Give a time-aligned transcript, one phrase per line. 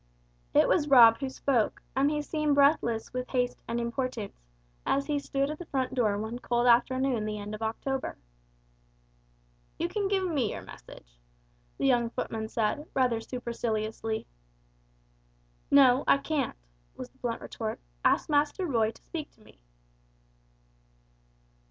[0.55, 4.35] It was Rob who spoke, and he seemed breathless with haste and importance,
[4.83, 8.17] as he stood at the front door one cold afternoon the end of October.
[9.77, 11.19] "You can give me your message,"
[11.77, 14.25] the young footman said, rather superciliously.
[15.69, 16.57] "No, I can't,"
[16.95, 19.59] was the blunt retort; "ask Master Roy to speak to me."